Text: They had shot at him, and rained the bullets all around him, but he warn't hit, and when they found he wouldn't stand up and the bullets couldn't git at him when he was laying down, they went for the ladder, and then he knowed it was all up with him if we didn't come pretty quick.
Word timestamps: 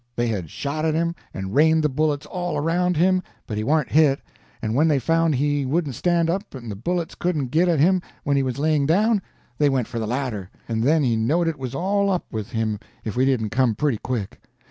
They 0.15 0.25
had 0.29 0.49
shot 0.49 0.83
at 0.83 0.95
him, 0.95 1.13
and 1.31 1.53
rained 1.53 1.83
the 1.83 1.87
bullets 1.87 2.25
all 2.25 2.57
around 2.57 2.97
him, 2.97 3.21
but 3.45 3.55
he 3.55 3.63
warn't 3.63 3.91
hit, 3.91 4.19
and 4.59 4.73
when 4.73 4.87
they 4.87 4.97
found 4.97 5.35
he 5.35 5.63
wouldn't 5.63 5.93
stand 5.93 6.27
up 6.27 6.55
and 6.55 6.71
the 6.71 6.75
bullets 6.75 7.13
couldn't 7.13 7.51
git 7.51 7.67
at 7.67 7.79
him 7.79 8.01
when 8.23 8.35
he 8.35 8.41
was 8.41 8.57
laying 8.57 8.87
down, 8.87 9.21
they 9.59 9.69
went 9.69 9.85
for 9.87 9.99
the 9.99 10.07
ladder, 10.07 10.49
and 10.67 10.81
then 10.81 11.03
he 11.03 11.15
knowed 11.15 11.47
it 11.47 11.59
was 11.59 11.75
all 11.75 12.09
up 12.09 12.25
with 12.31 12.49
him 12.49 12.79
if 13.03 13.15
we 13.15 13.25
didn't 13.25 13.51
come 13.51 13.75
pretty 13.75 13.99
quick. 13.99 14.41